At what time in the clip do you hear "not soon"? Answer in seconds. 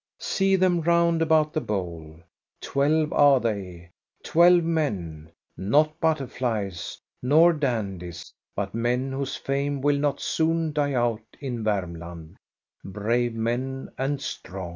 9.99-10.73